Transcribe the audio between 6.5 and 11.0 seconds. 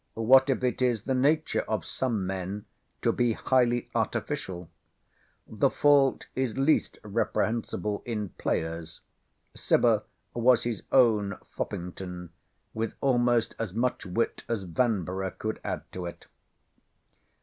least reprehensible in players. Cibber was his